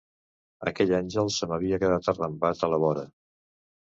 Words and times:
Aquell 0.69 0.93
àngel 1.01 1.29
se 1.37 1.49
m’havia 1.51 1.81
quedat 1.83 2.11
arrambat 2.15 2.65
a 2.69 2.71
la 2.73 2.81
vora. 2.87 3.05